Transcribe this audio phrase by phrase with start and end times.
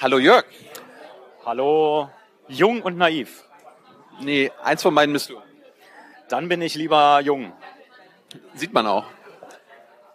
[0.00, 0.46] Hallo Jörg.
[1.44, 2.08] Hallo
[2.48, 3.44] Jung und naiv.
[4.20, 5.36] Nee, eins von beiden bist du.
[6.30, 7.52] Dann bin ich lieber jung.
[8.54, 9.04] Sieht man auch.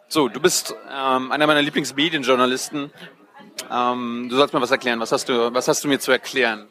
[0.07, 2.91] So, du bist ähm, einer meiner Lieblingsmedienjournalisten.
[3.71, 4.99] Ähm, du sollst mal was erklären.
[5.01, 6.67] Was hast du, was hast du mir zu erklären?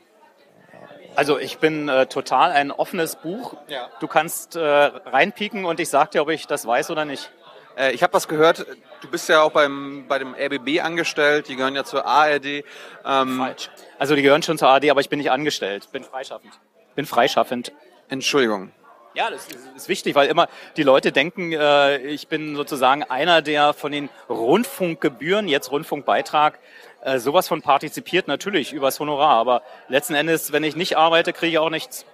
[1.15, 3.57] Also ich bin äh, total ein offenes Buch.
[3.69, 3.91] Ja.
[4.01, 7.31] Du kannst äh, reinpieken und ich sag dir, ob ich das weiß oder nicht.
[7.77, 8.67] Äh, ich habe was gehört.
[9.01, 11.49] Du bist ja auch beim bei dem RBB angestellt.
[11.49, 12.65] Die gehören ja zur ARD.
[13.05, 13.71] Ähm, Falsch.
[13.99, 15.89] Also die gehören schon zur AD, aber ich bin nicht angestellt.
[15.93, 16.53] Bin freischaffend.
[16.95, 17.73] Bin freischaffend.
[18.09, 18.73] Entschuldigung.
[19.15, 23.73] Ja, das ist, wichtig, weil immer die Leute denken, äh, ich bin sozusagen einer, der
[23.73, 26.59] von den Rundfunkgebühren, jetzt Rundfunkbeitrag,
[27.03, 29.37] äh, sowas von partizipiert, natürlich übers Honorar.
[29.37, 32.07] Aber letzten Endes, wenn ich nicht arbeite, kriege ich auch nichts.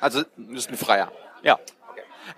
[0.00, 1.10] Also du bist ein Freier.
[1.42, 1.58] Ja.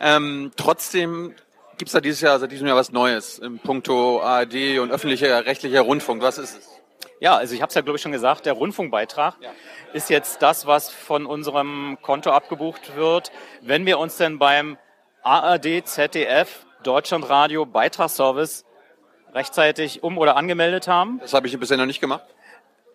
[0.01, 1.35] Ähm, trotzdem
[1.80, 5.80] gibt's da dieses Jahr seit diesem Jahr was Neues im Punkto ARD und öffentlicher rechtlicher
[5.80, 6.21] Rundfunk.
[6.23, 6.69] Was ist es?
[7.21, 9.48] Ja, also ich habe es ja, glaube ich, schon gesagt, der Rundfunkbeitrag Ja.
[9.95, 13.32] ist jetzt das, was von unserem Konto abgebucht wird,
[13.63, 14.77] wenn wir uns denn beim
[15.23, 18.66] ARD, ZDF, Deutschlandradio Beitragsservice
[19.33, 21.18] rechtzeitig um- oder angemeldet haben.
[21.21, 22.24] Das habe ich bisher noch nicht gemacht.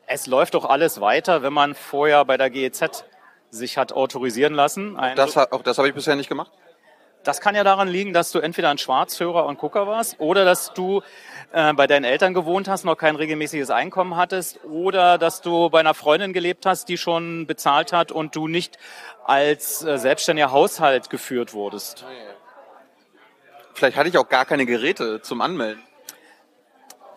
[0.05, 3.03] Es läuft doch alles weiter, wenn man vorher bei der GEZ
[3.49, 4.95] sich hat autorisieren lassen.
[4.95, 6.51] Ein- Das, auch das habe ich bisher nicht gemacht.
[7.25, 10.73] Das kann ja daran liegen, dass du entweder ein Schwarzhörer und Gucker warst oder dass
[10.73, 11.01] du
[11.51, 15.79] äh, bei deinen Eltern gewohnt hast, noch kein regelmäßiges Einkommen hattest oder dass du bei
[15.79, 18.77] einer Freundin gelebt hast, die schon bezahlt hat und du nicht
[19.25, 22.05] als äh, selbstständiger Haushalt geführt wurdest.
[23.73, 25.81] Vielleicht hatte ich auch gar keine Geräte zum Anmelden.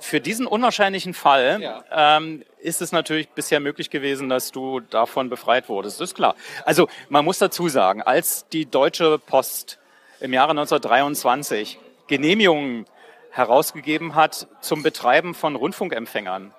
[0.00, 1.84] Für diesen unwahrscheinlichen Fall Ja.
[2.16, 6.00] ähm, ist es natürlich bisher möglich gewesen, dass du davon befreit wurdest.
[6.00, 6.34] Das ist klar.
[6.64, 9.78] Also man muss dazu sagen, als die Deutsche Post
[10.20, 12.86] im Jahre 1923 Genehmigungen
[13.30, 16.52] herausgegeben hat zum Betreiben von Rundfunkempfängern,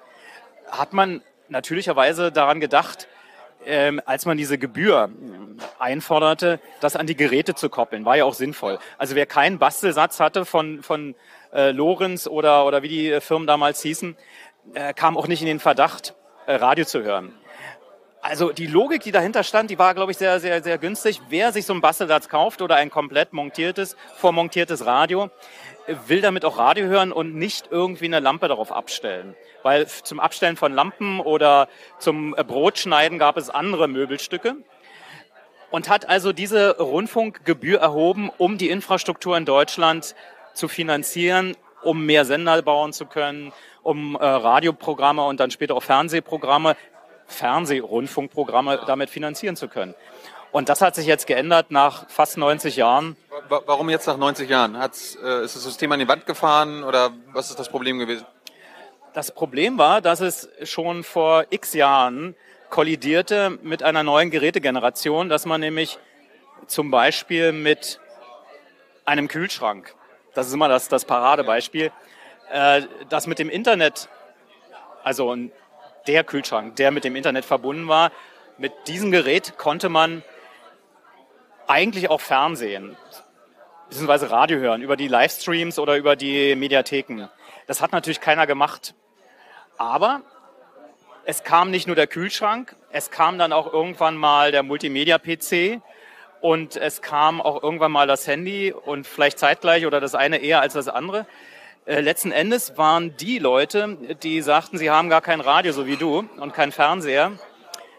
[0.69, 3.07] hat man natürlicherweise daran gedacht,
[3.65, 8.05] ähm, als man diese Gebühr ähm, einforderte, das an die Geräte zu koppeln.
[8.05, 8.79] War ja auch sinnvoll.
[8.97, 11.15] Also wer keinen Bastelsatz hatte von, von
[11.53, 14.15] äh, Lorenz oder, oder wie die äh, Firmen damals hießen,
[14.73, 16.15] äh, kam auch nicht in den Verdacht,
[16.45, 17.33] äh, Radio zu hören.
[18.29, 21.19] Also die Logik, die dahinter stand, die war, glaube ich, sehr, sehr, sehr günstig.
[21.29, 25.31] Wer sich so einen Bastelsatz kauft oder ein komplett montiertes, vormontiertes Radio,
[26.05, 29.35] will damit auch Radio hören und nicht irgendwie eine Lampe darauf abstellen.
[29.63, 34.57] Weil zum Abstellen von Lampen oder zum äh, Brotschneiden gab es andere Möbelstücke.
[35.71, 40.13] Und hat also diese Rundfunkgebühr erhoben, um die Infrastruktur in Deutschland
[40.53, 45.83] zu finanzieren, um mehr Sender bauen zu können, um äh, Radioprogramme und dann später auch
[45.83, 46.75] Fernsehprogramme,
[47.29, 49.95] Fernsehrundfunkprogramme damit finanzieren zu können.
[50.51, 53.15] Und das hat sich jetzt geändert nach fast 90 Jahren.
[53.49, 54.77] Wa- Warum jetzt nach 90 Jahren?
[54.77, 58.25] Hat's, äh, ist das System an die Wand gefahren oder was ist das Problem gewesen?
[59.13, 62.35] Das Problem war, dass es schon vor x Jahren
[62.69, 65.97] kollidierte mit einer neuen Gerätegeneration, dass man nämlich
[66.67, 67.99] zum Beispiel mit
[69.05, 69.95] einem Kühlschrank,
[70.35, 71.91] das ist immer das, das Paradebeispiel,
[72.51, 74.09] äh, das mit dem Internet,
[75.03, 75.35] also
[76.07, 78.11] der Kühlschrank, der mit dem Internet verbunden war,
[78.57, 80.23] mit diesem Gerät konnte man
[81.67, 82.97] eigentlich auch Fernsehen
[83.89, 87.27] beziehungsweise Radio hören über die Livestreams oder über die Mediatheken.
[87.67, 88.93] Das hat natürlich keiner gemacht.
[89.77, 90.21] Aber
[91.25, 95.81] es kam nicht nur der Kühlschrank, es kam dann auch irgendwann mal der Multimedia-PC
[96.41, 100.61] und es kam auch irgendwann mal das Handy und vielleicht zeitgleich oder das eine eher
[100.61, 101.25] als das andere.
[101.89, 105.95] Äh, letzten Endes waren die Leute, die sagten, sie haben gar kein Radio, so wie
[105.95, 107.31] du, und kein Fernseher,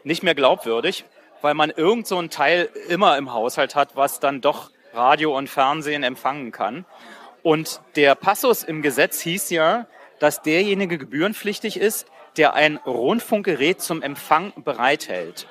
[0.04, 1.04] nicht mehr glaubwürdig,
[1.42, 5.50] weil man irgend so ein Teil immer im Haushalt hat, was dann doch Radio und
[5.50, 6.84] Fernsehen empfangen kann.
[7.42, 9.88] Und der Passus im Gesetz hieß ja,
[10.20, 15.48] dass derjenige gebührenpflichtig ist, der ein Rundfunkgerät zum Empfang bereithält.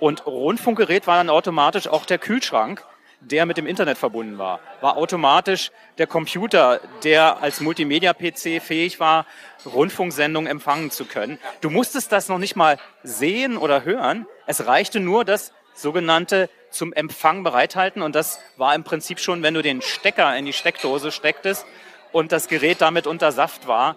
[0.00, 2.84] Und Rundfunkgerät war dann automatisch auch der Kühlschrank,
[3.20, 4.60] der mit dem Internet verbunden war.
[4.80, 9.26] War automatisch der Computer, der als Multimedia-PC fähig war,
[9.66, 11.38] Rundfunksendungen empfangen zu können.
[11.60, 14.26] Du musstest das noch nicht mal sehen oder hören.
[14.46, 18.02] Es reichte nur das sogenannte zum Empfang bereithalten.
[18.02, 21.66] Und das war im Prinzip schon, wenn du den Stecker in die Steckdose stecktest
[22.12, 23.96] und das Gerät damit unter Saft war,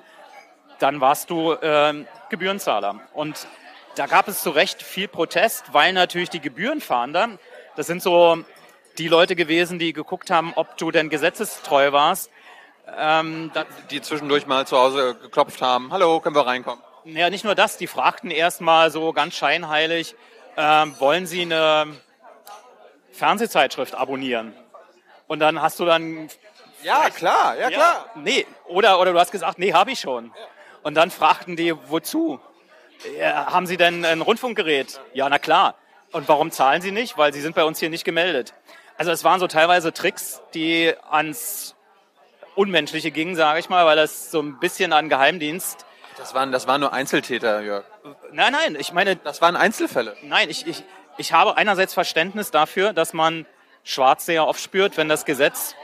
[0.80, 3.00] dann warst du ähm, Gebührenzahler.
[3.14, 3.48] Und
[3.96, 7.38] da gab es zu Recht viel Protest, weil natürlich die Gebührenfahnder,
[7.76, 8.44] das sind so
[8.98, 12.30] die Leute gewesen, die geguckt haben, ob du denn gesetzestreu warst.
[12.98, 15.92] Ähm, da, Die zwischendurch mal zu Hause geklopft haben.
[15.92, 16.84] Hallo, können wir reinkommen?
[17.06, 20.16] ja, nicht nur das, die fragten erstmal so ganz scheinheilig,
[20.56, 21.88] ähm, wollen sie eine
[23.12, 24.54] Fernsehzeitschrift abonnieren?
[25.28, 26.30] Und dann hast du dann
[26.84, 28.10] Ja, klar, ja, klar.
[28.16, 30.32] Nee, oder, oder du hast gesagt, nee, habe ich schon.
[30.84, 32.40] Und dann fragten die, wozu?
[33.20, 35.00] Ja, haben Sie denn ein Rundfunkgerät?
[35.14, 35.76] Ja, na klar.
[36.12, 37.18] Und warum zahlen Sie nicht?
[37.18, 38.54] Weil Sie sind bei uns hier nicht gemeldet.
[38.98, 41.76] Also es waren so teilweise Tricks, die ans
[42.56, 45.86] Unmenschliche gingen, sage ich mal, weil das so ein bisschen an Geheimdienst.
[46.18, 47.86] Das waren, das waren nur Einzeltäter, Jörg.
[48.32, 49.16] Nein, nein, ich meine.
[49.16, 50.16] Das waren Einzelfälle.
[50.22, 50.84] Nein, ich, ich,
[51.18, 53.48] ich habe einerseits Verständnis dafür, dass man
[53.84, 55.76] Schwarzseher aufspürt, wenn das Gesetz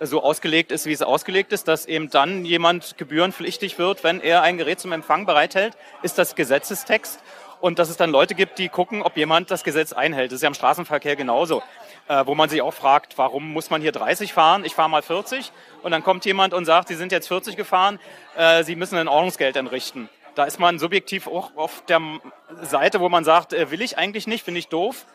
[0.00, 4.42] so ausgelegt ist, wie es ausgelegt ist, dass eben dann jemand gebührenpflichtig wird, wenn er
[4.42, 7.20] ein Gerät zum Empfang bereithält, ist das Gesetzestext.
[7.60, 10.32] Und dass es dann Leute gibt, die gucken, ob jemand das Gesetz einhält.
[10.32, 11.62] Das ist ja im Straßenverkehr genauso,
[12.08, 14.64] äh, wo man sich auch fragt, warum muss man hier 30 fahren?
[14.64, 15.52] Ich fahre mal 40
[15.82, 17.98] und dann kommt jemand und sagt, Sie sind jetzt 40 gefahren,
[18.36, 20.08] äh, Sie müssen ein Ordnungsgeld entrichten.
[20.34, 22.00] Da ist man subjektiv auch auf der
[22.62, 25.06] Seite, wo man sagt, äh, will ich eigentlich nicht, finde ich doof.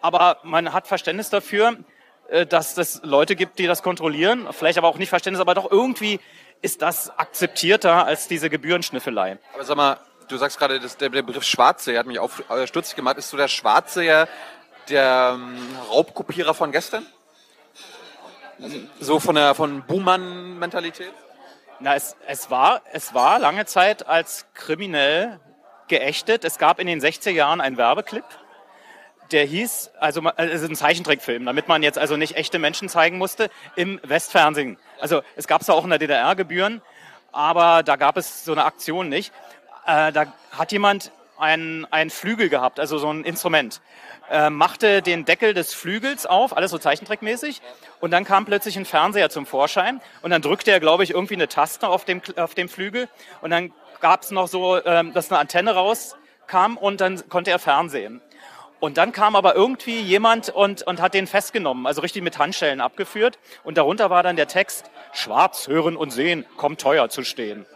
[0.00, 1.76] Aber man hat Verständnis dafür,
[2.28, 5.70] äh, dass es Leute gibt, die das kontrollieren, vielleicht aber auch nicht Verständnis, aber doch
[5.70, 6.20] irgendwie
[6.62, 9.38] ist das akzeptierter als diese Gebührenschnüffelei.
[9.54, 9.98] Aber sag mal,
[10.28, 13.18] du sagst gerade, dass der, Begriff Schwarze hat mich auch äh, stutzig gemacht.
[13.18, 14.28] Ist so der Schwarze ja
[14.88, 15.56] der ähm,
[15.90, 17.06] Raubkopierer von gestern?
[19.00, 21.12] So von der von Buhmann-Mentalität?
[21.78, 25.40] Na, es, es, war, es war lange Zeit als kriminell
[25.88, 26.44] geächtet.
[26.44, 28.24] Es gab in den 60er Jahren einen Werbeclip,
[29.32, 33.48] der hieß, also also ein Zeichentrickfilm, damit man jetzt also nicht echte Menschen zeigen musste,
[33.76, 34.76] im Westfernsehen.
[35.00, 36.82] Also es gab es auch in der DDR Gebühren,
[37.32, 39.32] aber da gab es so eine Aktion nicht.
[39.86, 43.80] Äh, da hat jemand einen, einen Flügel gehabt, also so ein Instrument,
[44.30, 47.60] äh, machte den Deckel des Flügels auf, alles so zeichentrickmäßig,
[48.00, 51.34] und dann kam plötzlich ein Fernseher zum Vorschein und dann drückte er, glaube ich, irgendwie
[51.34, 53.08] eine Taste auf dem, auf dem Flügel
[53.40, 57.58] und dann gab es noch so, ähm, dass eine Antenne rauskam und dann konnte er
[57.58, 58.20] Fernsehen.
[58.80, 62.80] Und dann kam aber irgendwie jemand und, und hat den festgenommen, also richtig mit Handschellen
[62.80, 63.38] abgeführt.
[63.62, 67.66] Und darunter war dann der Text, schwarz hören und sehen, kommt teuer zu stehen.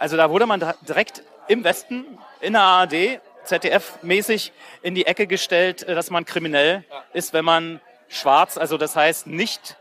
[0.00, 1.22] Also da wurde man direkt
[1.52, 2.06] im Westen,
[2.40, 7.80] in der ARD, ZDF-mäßig in die Ecke gestellt, äh, dass man kriminell ist, wenn man
[8.08, 9.76] schwarz, also das heißt nicht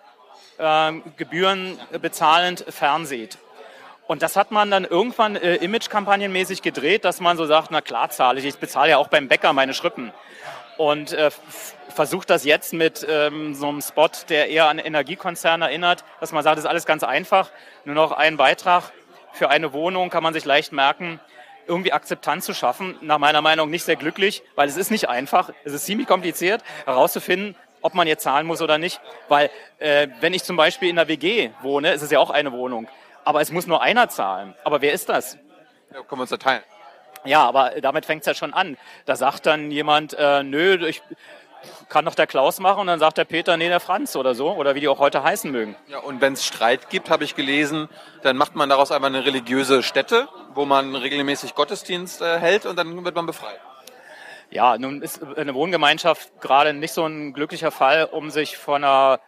[0.58, 3.38] äh, gebührenbezahlend fernseht.
[4.08, 8.10] Und das hat man dann irgendwann äh, imagekampagnenmäßig gedreht, dass man so sagt, na klar
[8.10, 10.12] zahle ich, ich bezahle ja auch beim Bäcker meine Schrippen.
[10.78, 11.32] Und äh,
[11.96, 16.44] versucht das jetzt mit ähm, so einem Spot, der eher an Energiekonzerne erinnert, dass man
[16.44, 17.50] sagt, das ist alles ganz einfach,
[17.86, 18.92] nur noch ein Beitrag
[19.34, 21.20] für eine Wohnung kann man sich leicht merken,
[21.68, 22.96] irgendwie Akzeptanz zu schaffen.
[23.02, 26.64] Nach meiner Meinung nicht sehr glücklich, weil es ist nicht einfach, es ist ziemlich kompliziert
[26.86, 29.02] herauszufinden, ob man jetzt zahlen muss oder nicht.
[29.28, 29.50] Weil
[29.80, 32.88] äh, wenn ich zum Beispiel in einer WG wohne, ist es ja auch eine Wohnung,
[33.26, 34.56] aber es muss nur einer zahlen.
[34.64, 35.38] Aber wer ist das?
[35.94, 36.64] Ja, können wir uns da teilen.
[37.24, 38.78] Ja, aber damit fängt es ja schon an.
[39.06, 41.04] Da sagt dann jemand, äh, nö, ich
[41.90, 44.52] kann doch der Klaus machen und dann sagt der Peter, nee, der Franz oder so,
[44.52, 45.76] oder wie die auch heute heißen mögen.
[45.88, 47.90] Ja, und wenn es Streit gibt, habe ich gelesen,
[48.22, 52.78] dann macht man daraus einfach eine religiöse Stätte, wo man regelmäßig Gottesdienst äh, hält und
[52.78, 53.60] dann wird man befreit.
[54.50, 59.22] Ja, nun ist eine Wohngemeinschaft gerade nicht so ein glücklicher Fall, um sich von einer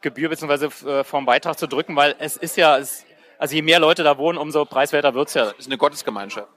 [0.00, 0.66] Gebühr bzw.
[0.88, 3.04] Äh, vom Beitrag zu drücken, weil es ist ja, es,
[3.38, 5.46] also je mehr Leute da wohnen, umso preiswerter wird's ja.
[5.46, 6.48] Das ist eine Gottesgemeinschaft.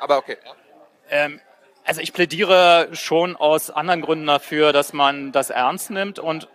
[0.00, 0.36] Aber okay.
[1.10, 1.40] Ähm,
[1.84, 6.48] also ich plädiere schon aus anderen Gründen dafür, dass man das ernst nimmt und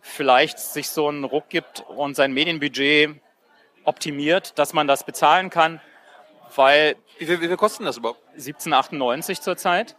[0.00, 3.20] vielleicht sich so einen Ruck gibt und sein Medienbudget
[3.84, 5.80] optimiert, dass man das bezahlen kann,
[6.56, 6.96] weil...
[7.18, 8.20] Wie viel, wie viel kosten das überhaupt?
[8.36, 9.96] 17,98 zurzeit.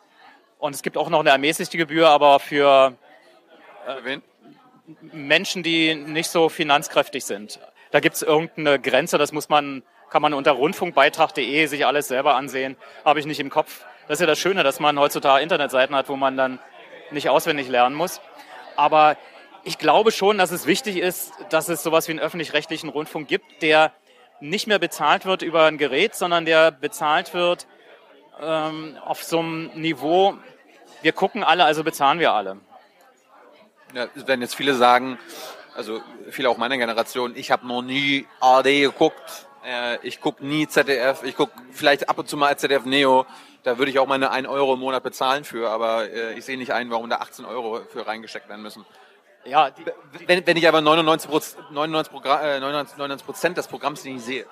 [0.60, 2.96] Und es gibt auch noch eine ermäßigte Gebühr, aber für,
[4.06, 4.20] äh?
[5.02, 7.60] Menschen, die nicht so finanzkräftig sind.
[7.92, 9.84] Da gibt es irgendeine Grenze, das muss man
[10.14, 12.78] kann man unter rundfunkbeitrag.de sich alles selber ansehen.
[13.04, 13.84] Habe ich nicht im Kopf.
[14.08, 16.60] Das ist ja das Schöne, dass man heutzutage Internetseiten hat, wo man dann
[17.12, 18.22] nicht auswendig lernen muss.
[18.76, 19.18] Aber
[19.64, 23.62] ich glaube schon, dass es wichtig ist, dass es sowas wie einen öffentlich-rechtlichen Rundfunk gibt,
[23.62, 23.94] der
[24.40, 27.66] nicht mehr bezahlt wird über ein Gerät, sondern der bezahlt wird
[28.42, 30.36] ähm, auf so einem Niveau,
[31.02, 32.58] wir gucken alle, also bezahlen wir alle.
[33.94, 35.18] Ja, wenn jetzt viele sagen,
[35.76, 40.68] also viele auch meiner Generation, ich habe noch nie ARD geguckt, äh, ich gucke nie
[40.68, 43.26] ZDF, ich gucke vielleicht ab und zu mal ZDF Neo.
[43.64, 46.58] Da würde ich auch meine 1 Euro im Monat bezahlen für, aber äh, ich sehe
[46.58, 48.86] nicht ein, warum da 18 Euro für reingesteckt werden müssen.
[49.46, 49.86] Ja, die,
[50.28, 54.46] wenn, wenn ich aber 99 Prozent 99, 99 Prozent des Programms nicht sehe.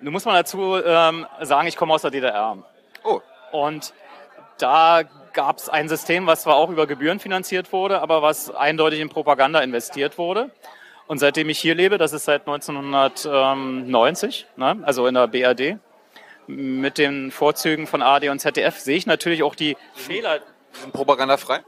[0.00, 2.58] Nun muss man dazu ähm, sagen, ich komme aus der DDR.
[3.04, 3.20] Oh.
[3.52, 3.94] Und
[4.58, 9.00] da gab es ein System, was zwar auch über Gebühren finanziert wurde, aber was eindeutig
[9.00, 10.50] in Propaganda investiert wurde.
[11.06, 15.78] Und seitdem ich hier lebe, das ist seit 1990, ne, also in der BRD,
[16.56, 20.40] mit den Vorzügen von ARD und ZDF, sehe ich natürlich auch die Fehler.
[20.72, 21.60] Sind propagandafrei?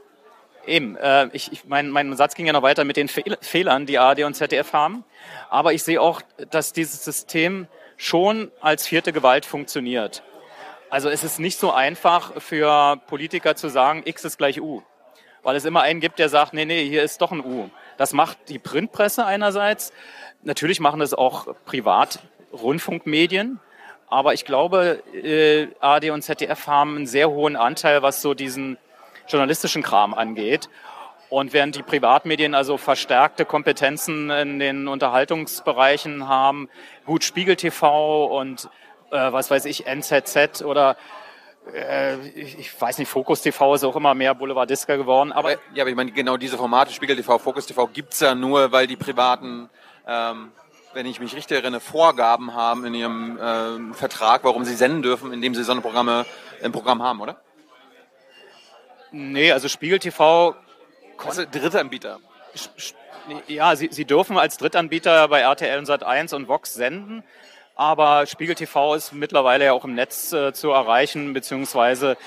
[0.67, 3.85] Eben, äh, ich, ich, mein, mein Satz ging ja noch weiter mit den Fehl Fehlern,
[3.85, 5.03] die ARD und ZDF haben.
[5.49, 10.23] Aber ich sehe auch, dass dieses System schon als vierte Gewalt funktioniert.
[10.89, 14.81] Also es ist nicht so einfach für Politiker zu sagen, X ist gleich U.
[15.43, 17.69] Weil es immer einen gibt, der sagt, nee, nee, hier ist doch ein U.
[17.97, 19.93] Das macht die Printpresse einerseits.
[20.41, 23.59] Natürlich machen das auch Privat-Rundfunkmedien.
[24.07, 28.77] Aber ich glaube, äh, AD und ZDF haben einen sehr hohen Anteil, was so diesen
[29.27, 30.69] journalistischen Kram angeht.
[31.29, 36.69] Und während die Privatmedien also verstärkte Kompetenzen in den Unterhaltungsbereichen haben,
[37.05, 38.69] gut Spiegel TV und
[39.11, 40.97] äh, was weiß ich, NZZ oder
[41.73, 45.31] äh, ich weiß nicht, Focus TV ist auch immer mehr Boulevardisker geworden.
[45.31, 48.71] Aber ja, aber ich meine, genau diese Formate, Spiegel TV, Focus TV, gibt's ja nur,
[48.71, 49.69] weil die Privaten,
[50.07, 50.51] ähm,
[50.95, 55.33] wenn ich mich richtig erinnere, Vorgaben haben in ihrem äh, Vertrag, warum sie senden dürfen,
[55.33, 56.25] indem sie so eine Programme
[56.61, 57.41] im Programm haben, oder?
[59.11, 60.55] Nee, also Spiegel TV
[61.23, 62.19] also Drittanbieter.
[63.47, 67.23] Ja, sie, sie dürfen als Drittanbieter bei RTL und Sat1 und Vox senden,
[67.75, 72.17] aber Spiegel TV ist mittlerweile ja auch im Netz äh, zu erreichen, beziehungsweise,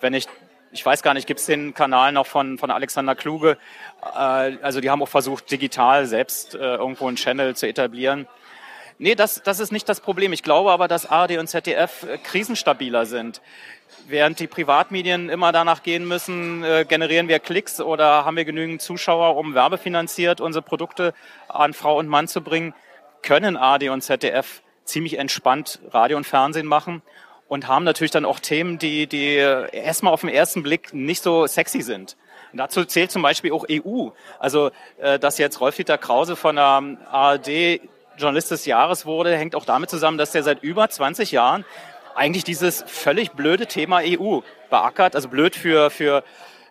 [0.00, 0.26] wenn ich,
[0.74, 3.56] ich weiß gar nicht, gibt es den Kanal noch von, von Alexander Kluge?
[4.02, 8.26] Äh, also die haben auch versucht, digital selbst äh, irgendwo einen Channel zu etablieren.
[8.98, 10.32] Nee, das, das ist nicht das Problem.
[10.32, 13.40] Ich glaube aber, dass ARD und ZDF äh, krisenstabiler sind.
[14.08, 18.82] Während die Privatmedien immer danach gehen müssen, äh, generieren wir Klicks oder haben wir genügend
[18.82, 21.14] Zuschauer, um werbefinanziert unsere Produkte
[21.48, 22.74] an Frau und Mann zu bringen,
[23.22, 27.00] können AD und ZDF ziemlich entspannt Radio und Fernsehen machen
[27.48, 31.46] und haben natürlich dann auch Themen, die, die erstmal auf den ersten Blick nicht so
[31.46, 32.16] sexy sind.
[32.52, 34.10] Und dazu zählt zum Beispiel auch EU.
[34.38, 37.80] Also, äh, dass jetzt Rolf-Dieter Krause von der ARD
[38.16, 41.64] Journalist des Jahres wurde, hängt auch damit zusammen, dass der seit über 20 Jahren
[42.14, 46.22] eigentlich dieses völlig blöde Thema EU beackert, also blöd für, für,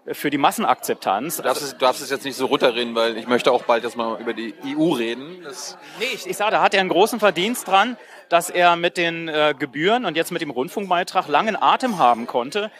[0.08, 1.38] für die Massenakzeptanz.
[1.38, 3.84] Du darfst, es, du darfst es jetzt nicht so runterreden, weil ich möchte auch bald
[3.84, 5.42] erstmal über die EU reden.
[5.44, 7.98] Das nee, ich, ich sage, da hat er einen großen Verdienst dran,
[8.34, 12.72] dass er mit den äh, Gebühren und jetzt mit dem Rundfunkbeitrag langen Atem haben konnte.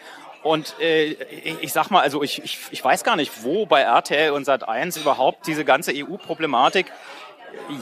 [0.42, 3.82] Und äh, ich, ich sag mal, also ich, ich, ich weiß gar nicht, wo bei
[3.82, 6.92] RTL und Sat1 überhaupt diese ganze EU-Problematik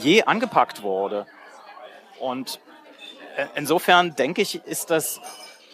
[0.00, 1.26] je angepackt wurde.
[2.20, 2.60] Und
[3.38, 5.22] äh, insofern denke ich, ist das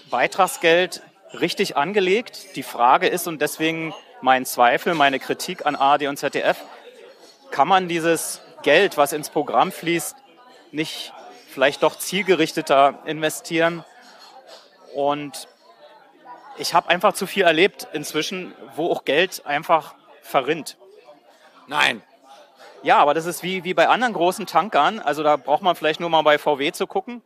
[0.09, 1.03] Beitragsgeld
[1.41, 2.55] richtig angelegt.
[2.55, 6.59] Die Frage ist, und deswegen mein Zweifel, meine Kritik an ARD und ZDF,
[7.51, 10.15] kann man dieses Geld, was ins Programm fließt,
[10.71, 11.13] nicht
[11.59, 13.85] vielleicht doch zielgerichteter investieren?
[14.95, 15.49] Und
[16.57, 20.77] ich habe einfach zu viel erlebt inzwischen, wo auch Geld einfach verrinnt.
[21.67, 22.01] Nein,
[22.85, 25.01] ja, aber das ist wie, wie bei anderen großen Tankern.
[25.01, 27.23] Also da braucht man vielleicht nur mal bei VW zu gucken.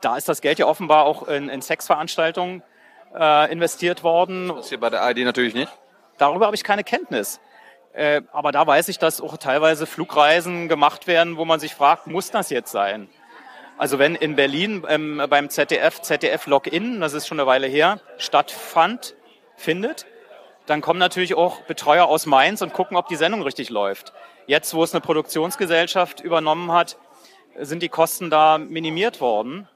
[0.00, 2.62] Da ist das Geld ja offenbar auch in, in Sexveranstaltungen
[3.18, 4.46] äh, investiert worden.
[4.46, 5.72] Das ist hier bei der ARD natürlich nicht.
[6.18, 7.40] Darüber habe ich keine Kenntnis.
[7.94, 12.06] Äh, aber da weiß ich, dass auch teilweise Flugreisen gemacht werden, wo man sich fragt,
[12.06, 13.08] muss das jetzt sein?
[13.78, 18.00] Also wenn in Berlin ähm, beim ZDF, ZDF Login, das ist schon eine Weile her,
[18.18, 19.14] stattfand,
[19.56, 20.06] findet,
[20.66, 24.12] dann kommen natürlich auch Betreuer aus Mainz und gucken, ob die Sendung richtig läuft.
[24.46, 26.96] Jetzt, wo es eine Produktionsgesellschaft übernommen hat,
[27.58, 29.68] sind die Kosten da minimiert worden.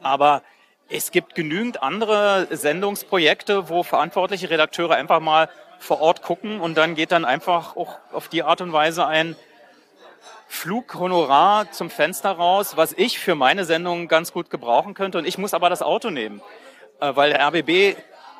[0.00, 0.42] Aber
[0.88, 5.48] es gibt genügend andere Sendungsprojekte, wo verantwortliche Redakteure einfach mal
[5.78, 9.36] vor Ort gucken und dann geht dann einfach auch auf die Art und Weise ein
[10.48, 15.18] Flughonorar zum Fenster raus, was ich für meine Sendung ganz gut gebrauchen könnte.
[15.18, 16.40] Und ich muss aber das Auto nehmen,
[17.00, 17.96] äh, weil der RBB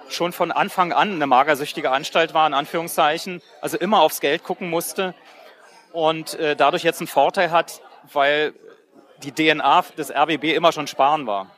[0.08, 4.70] schon von Anfang an eine magersüchtige Anstalt war, in Anführungszeichen, also immer aufs Geld gucken
[4.70, 5.14] musste
[5.92, 8.54] und äh, dadurch jetzt einen Vorteil hat, weil
[9.22, 11.50] die DNA des RBB immer schon sparen war.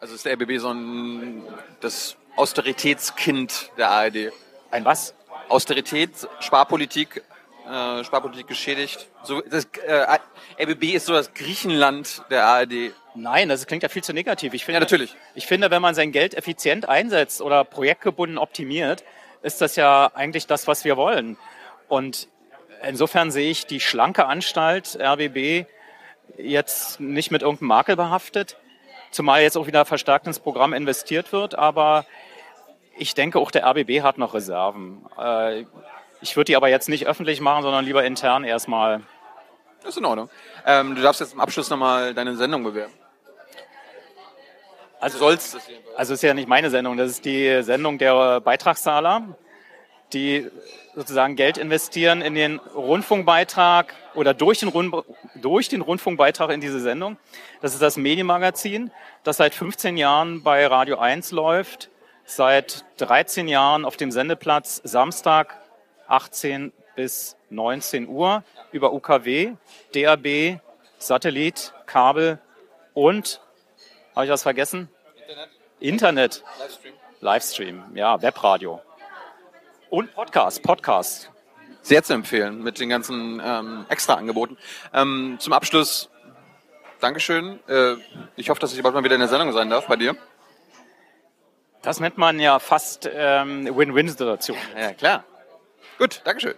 [0.00, 1.42] Also ist der RBB so ein
[1.80, 4.32] das Austeritätskind der ARD?
[4.70, 5.14] Ein was?
[5.48, 7.22] Austerität, Sparpolitik,
[7.68, 9.08] äh, Sparpolitik geschädigt.
[9.22, 10.18] So, das, äh,
[10.62, 12.92] RBB ist so das Griechenland der ARD.
[13.14, 14.54] Nein, das klingt ja viel zu negativ.
[14.54, 15.16] Ich finde, ja, natürlich.
[15.34, 19.04] Ich finde, wenn man sein Geld effizient einsetzt oder projektgebunden optimiert,
[19.42, 21.36] ist das ja eigentlich das, was wir wollen.
[21.88, 22.28] Und
[22.82, 25.66] insofern sehe ich die schlanke Anstalt RBB
[26.36, 28.56] jetzt nicht mit irgendeinem Makel behaftet,
[29.10, 31.56] zumal jetzt auch wieder verstärkt ins Programm investiert wird.
[31.56, 32.04] Aber
[32.96, 35.04] ich denke, auch der RBB hat noch Reserven.
[36.20, 39.02] Ich würde die aber jetzt nicht öffentlich machen, sondern lieber intern erstmal.
[39.80, 40.28] Das ist in Ordnung.
[40.66, 42.92] Ähm, du darfst jetzt im Abschluss nochmal deine Sendung bewerben.
[45.00, 45.62] Also sollst es
[45.96, 49.36] Also ist ja nicht meine Sendung, das ist die Sendung der Beitragszahler,
[50.12, 50.50] die
[50.96, 54.92] sozusagen Geld investieren in den Rundfunkbeitrag oder durch den, Rund,
[55.36, 57.16] durch den Rundfunkbeitrag in diese Sendung.
[57.60, 58.90] Das ist das Medienmagazin,
[59.22, 61.90] das seit 15 Jahren bei Radio 1 läuft,
[62.24, 65.56] seit 13 Jahren auf dem Sendeplatz Samstag
[66.08, 69.52] 18 bis 19 Uhr über UKW,
[69.94, 70.60] DAB,
[70.98, 72.40] Satellit, Kabel
[72.94, 73.40] und,
[74.14, 74.88] habe ich was vergessen?
[75.16, 75.48] Internet.
[75.80, 76.44] Internet.
[76.58, 76.94] Livestream.
[77.20, 78.80] Livestream, ja, Webradio.
[79.90, 81.30] Und Podcast, Podcast.
[81.82, 84.58] Sehr zu empfehlen mit den ganzen ähm, Extra-Angeboten.
[84.92, 86.10] Ähm, zum Abschluss,
[87.00, 87.60] Dankeschön.
[87.68, 87.94] Äh,
[88.36, 90.16] ich hoffe, dass ich bald mal wieder in der Sendung sein darf bei dir.
[91.82, 94.58] Das nennt man ja fast ähm, Win-Win-Situation.
[94.76, 95.24] Ja, klar.
[95.98, 96.54] Gut, Dankeschön.